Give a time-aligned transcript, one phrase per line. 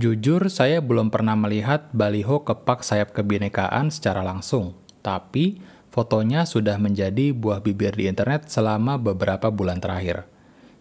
[0.00, 4.72] Jujur, saya belum pernah melihat baliho kepak sayap kebinekaan secara langsung,
[5.04, 5.60] tapi
[5.92, 10.24] fotonya sudah menjadi buah bibir di internet selama beberapa bulan terakhir.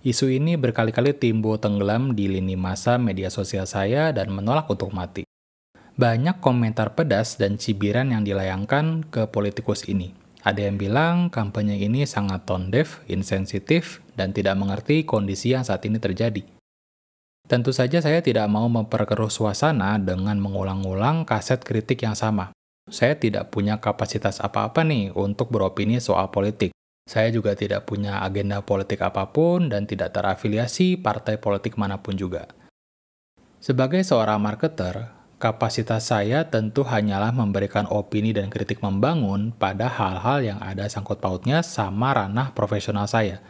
[0.07, 5.27] Isu ini berkali-kali timbul tenggelam di lini masa media sosial saya dan menolak untuk mati.
[5.99, 10.15] Banyak komentar pedas dan cibiran yang dilayangkan ke politikus ini.
[10.47, 15.83] Ada yang bilang kampanye ini sangat tone deaf, insensitif, dan tidak mengerti kondisi yang saat
[15.83, 16.58] ini terjadi.
[17.49, 22.53] Tentu saja saya tidak mau memperkeruh suasana dengan mengulang-ulang kaset kritik yang sama.
[22.85, 26.69] Saya tidak punya kapasitas apa-apa nih untuk beropini soal politik.
[27.09, 32.13] Saya juga tidak punya agenda politik apa pun dan tidak terafiliasi partai politik mana pun
[32.13, 32.45] juga.
[33.57, 35.09] Sebagai seorang marketer,
[35.41, 41.65] kapasitas saya tentu hanyalah memberikan opini dan kritik membangun pada hal-hal yang ada sangkut pautnya
[41.65, 43.41] sama ranah profesional saya–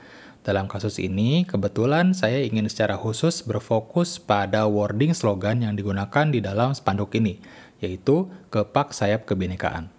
[0.49, 6.41] dalam kasus ini, kebetulan saya ingin secara khusus berfokus pada wording slogan yang digunakan di
[6.41, 7.37] dalam spanduk ini,
[7.77, 9.93] yaitu kepak sayap kebinekaan.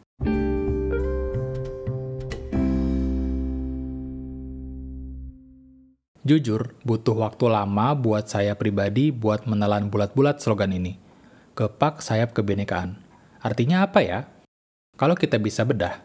[6.27, 10.99] Jujur, butuh waktu lama buat saya pribadi buat menelan bulat-bulat slogan ini.
[11.55, 12.99] Kepak sayap kebinekaan.
[13.39, 14.27] Artinya apa ya?
[14.99, 16.03] Kalau kita bisa bedah,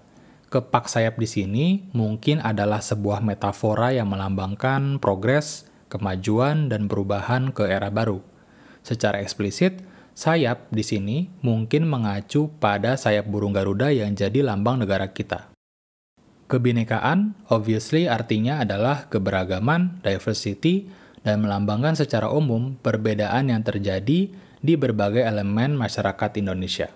[0.55, 7.67] kepak sayap di sini mungkin adalah sebuah metafora yang melambangkan progres, kemajuan, dan perubahan ke
[7.67, 8.23] era baru.
[8.79, 9.83] Secara eksplisit,
[10.15, 15.51] sayap di sini mungkin mengacu pada sayap burung Garuda yang jadi lambang negara kita.
[16.47, 20.87] Kebinekaan, obviously artinya adalah keberagaman, diversity,
[21.27, 24.31] dan melambangkan secara umum perbedaan yang terjadi
[24.63, 26.87] di berbagai elemen masyarakat Indonesia.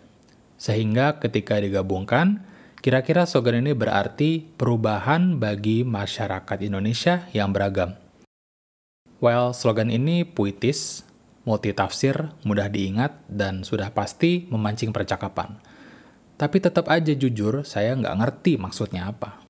[0.56, 2.46] Sehingga ketika digabungkan,
[2.80, 8.00] Kira-kira slogan ini berarti perubahan bagi masyarakat Indonesia yang beragam.
[9.20, 11.04] Well, slogan ini puitis,
[11.44, 15.60] multitafsir, mudah diingat, dan sudah pasti memancing percakapan.
[16.40, 19.44] Tapi tetap aja jujur, saya nggak ngerti maksudnya apa.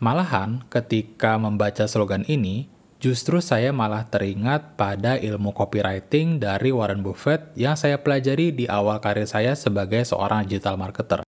[0.00, 7.52] Malahan, ketika membaca slogan ini, justru saya malah teringat pada ilmu copywriting dari Warren Buffett
[7.52, 11.25] yang saya pelajari di awal karir saya sebagai seorang digital marketer.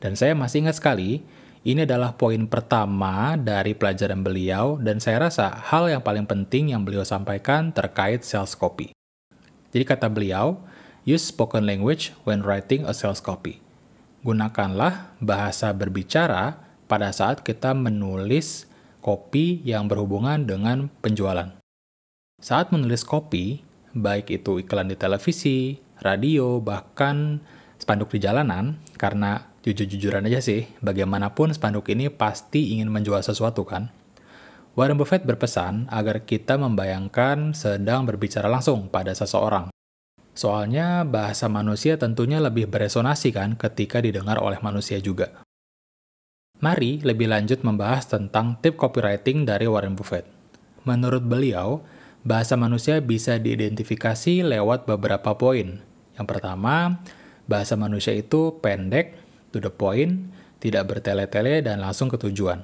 [0.00, 1.20] Dan saya masih ingat sekali,
[1.60, 6.88] ini adalah poin pertama dari pelajaran beliau dan saya rasa hal yang paling penting yang
[6.88, 8.96] beliau sampaikan terkait sales copy.
[9.68, 10.56] Jadi kata beliau,
[11.04, 13.60] use spoken language when writing a sales copy.
[14.24, 16.56] Gunakanlah bahasa berbicara
[16.88, 18.64] pada saat kita menulis
[19.04, 21.60] kopi yang berhubungan dengan penjualan.
[22.40, 23.60] Saat menulis kopi,
[23.92, 27.44] baik itu iklan di televisi, radio, bahkan
[27.80, 33.92] spanduk di jalanan, karena Jujur-jujuran aja sih, bagaimanapun spanduk ini pasti ingin menjual sesuatu kan?
[34.72, 39.68] Warren Buffett berpesan agar kita membayangkan sedang berbicara langsung pada seseorang.
[40.32, 45.44] Soalnya bahasa manusia tentunya lebih beresonasi kan ketika didengar oleh manusia juga.
[46.64, 50.24] Mari lebih lanjut membahas tentang tip copywriting dari Warren Buffett.
[50.88, 51.84] Menurut beliau,
[52.24, 55.84] bahasa manusia bisa diidentifikasi lewat beberapa poin.
[56.16, 57.04] Yang pertama,
[57.50, 59.18] bahasa manusia itu pendek,
[59.50, 60.30] to the point,
[60.62, 62.62] tidak bertele-tele, dan langsung ke tujuan.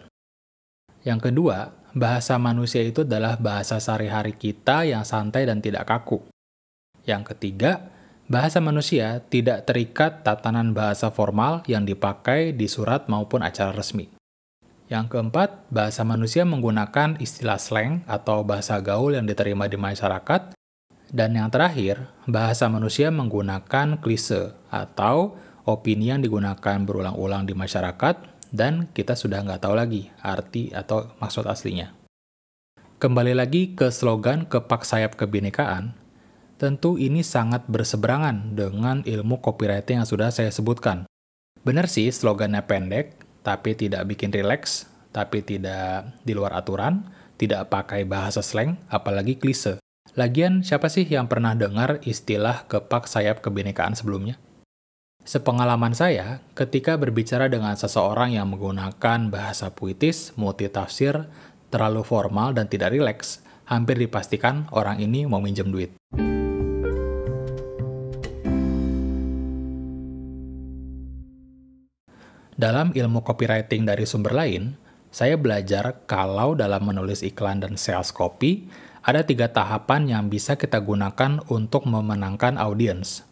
[1.02, 6.22] Yang kedua, bahasa manusia itu adalah bahasa sehari-hari kita yang santai dan tidak kaku.
[7.02, 7.90] Yang ketiga,
[8.30, 14.10] bahasa manusia tidak terikat tatanan bahasa formal yang dipakai di surat maupun acara resmi.
[14.86, 20.55] Yang keempat, bahasa manusia menggunakan istilah slang atau bahasa gaul yang diterima di masyarakat.
[21.06, 28.14] Dan yang terakhir, bahasa manusia menggunakan klise atau opini yang digunakan berulang-ulang di masyarakat,
[28.50, 31.94] dan kita sudah nggak tahu lagi arti atau maksud aslinya.
[32.98, 35.94] Kembali lagi ke slogan kepak sayap kebinekaan,
[36.56, 41.04] tentu ini sangat berseberangan dengan ilmu copywriting yang sudah saya sebutkan.
[41.62, 48.08] Benar sih slogannya pendek, tapi tidak bikin rileks, tapi tidak di luar aturan, tidak pakai
[48.08, 49.78] bahasa slang, apalagi klise.
[50.16, 54.40] Lagian, siapa sih yang pernah dengar istilah kepak sayap kebinekaan sebelumnya?
[55.20, 61.28] Sepengalaman saya, ketika berbicara dengan seseorang yang menggunakan bahasa puitis, multitafsir,
[61.68, 65.92] terlalu formal dan tidak rileks, hampir dipastikan orang ini mau minjem duit.
[72.56, 74.80] Dalam ilmu copywriting dari sumber lain,
[75.12, 78.64] saya belajar kalau dalam menulis iklan dan sales copy,
[79.06, 83.22] ada tiga tahapan yang bisa kita gunakan untuk memenangkan audiens.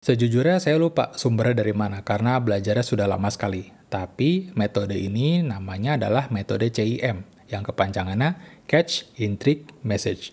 [0.00, 3.68] Sejujurnya saya lupa sumbernya dari mana karena belajarnya sudah lama sekali.
[3.92, 10.32] Tapi metode ini namanya adalah metode CIM yang kepanjangannya Catch, Intrigue, Message.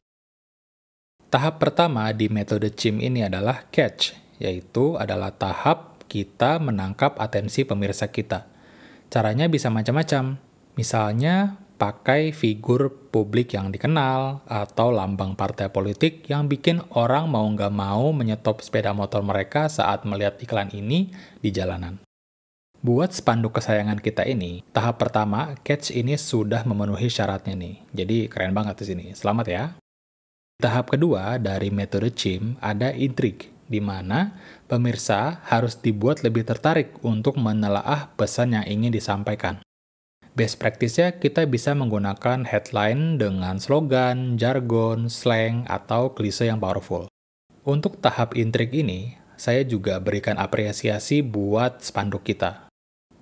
[1.29, 8.09] Tahap pertama di metode CIM ini adalah catch, yaitu adalah tahap kita menangkap atensi pemirsa
[8.09, 8.49] kita.
[9.13, 10.41] Caranya bisa macam-macam.
[10.73, 17.71] Misalnya, pakai figur publik yang dikenal atau lambang partai politik yang bikin orang mau nggak
[17.71, 22.03] mau menyetop sepeda motor mereka saat melihat iklan ini di jalanan.
[22.79, 27.75] Buat spanduk kesayangan kita ini, tahap pertama, catch ini sudah memenuhi syaratnya nih.
[27.91, 29.05] Jadi keren banget di sini.
[29.15, 29.63] Selamat ya.
[30.59, 34.35] Tahap kedua dari metode CIM ada intrik, di mana
[34.67, 39.59] pemirsa harus dibuat lebih tertarik untuk menelaah pesan yang ingin disampaikan.
[40.39, 47.11] Best practice-nya kita bisa menggunakan headline dengan slogan, jargon, slang, atau klise yang powerful.
[47.67, 52.71] Untuk tahap intrik ini, saya juga berikan apresiasi buat spanduk kita.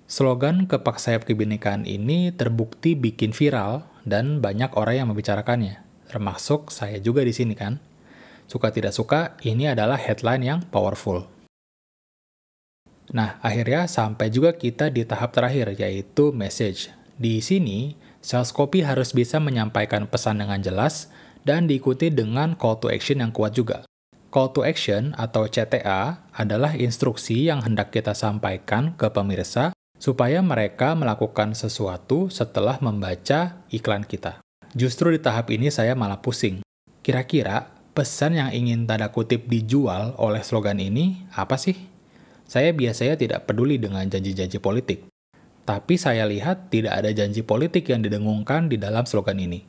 [0.06, 7.02] Slogan kepak sayap kebinekaan ini terbukti bikin viral dan banyak orang yang membicarakannya, termasuk saya
[7.02, 7.82] juga di sini kan.
[8.46, 11.26] Suka tidak suka, ini adalah headline yang powerful.
[13.10, 16.94] Nah, akhirnya sampai juga kita di tahap terakhir, yaitu message.
[17.18, 21.10] Di sini, sales copy harus bisa menyampaikan pesan dengan jelas
[21.42, 23.82] dan diikuti dengan call to action yang kuat juga.
[24.30, 30.94] Call to action atau CTA adalah instruksi yang hendak kita sampaikan ke pemirsa supaya mereka
[30.94, 34.38] melakukan sesuatu setelah membaca iklan kita.
[34.78, 36.62] Justru di tahap ini saya malah pusing.
[37.02, 37.66] Kira-kira
[37.98, 41.74] pesan yang ingin tanda kutip dijual oleh slogan ini apa sih?
[42.46, 45.10] Saya biasanya tidak peduli dengan janji-janji politik.
[45.68, 49.68] Tapi saya lihat tidak ada janji politik yang didengungkan di dalam slogan ini.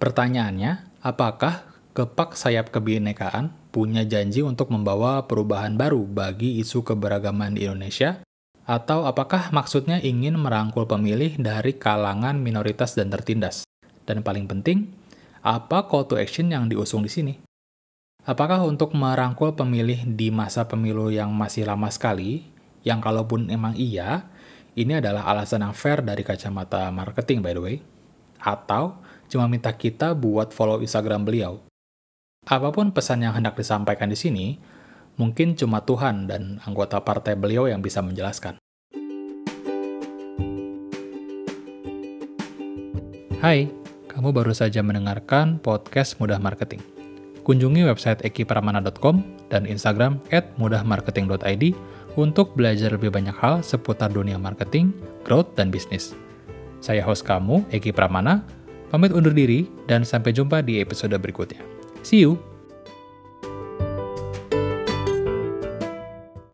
[0.00, 7.68] Pertanyaannya, apakah kepak sayap kebinekaan punya janji untuk membawa perubahan baru bagi isu keberagaman di
[7.68, 8.24] Indonesia?
[8.64, 13.68] Atau apakah maksudnya ingin merangkul pemilih dari kalangan minoritas dan tertindas?
[14.08, 14.88] Dan paling penting,
[15.44, 17.34] apa call to action yang diusung di sini?
[18.24, 22.48] Apakah untuk merangkul pemilih di masa pemilu yang masih lama sekali,
[22.88, 24.32] yang kalaupun emang iya,
[24.74, 27.76] ini adalah alasan yang fair dari kacamata marketing by the way.
[28.42, 28.98] Atau
[29.30, 31.62] cuma minta kita buat follow Instagram beliau.
[32.44, 34.58] Apa pun pesan yang hendak disampaikan di sini,
[35.16, 38.60] mungkin cuma Tuhan dan anggota partai beliau yang bisa menjelaskan.
[43.40, 43.70] Hai,
[44.10, 46.82] kamu baru saja mendengarkan podcast Mudah Marketing.
[47.44, 49.20] Kunjungi website ekipramana.com
[49.52, 50.20] dan Instagram
[50.56, 51.64] mudahmarketing.id
[52.14, 54.94] untuk belajar lebih banyak hal seputar dunia marketing,
[55.26, 56.14] growth, dan bisnis.
[56.78, 58.44] Saya host kamu, Eki Pramana,
[58.92, 61.60] pamit undur diri dan sampai jumpa di episode berikutnya.
[62.04, 62.53] See you!